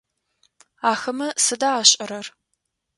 Ахэмэ 0.91 1.27
сыда 1.43 1.71
ашӏэрэр? 1.81 2.25